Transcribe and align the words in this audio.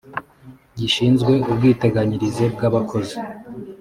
gishinzwe 0.77 1.33
ubwiteganyirize 1.51 2.43
bw 2.53 2.61
abakozi 2.69 3.15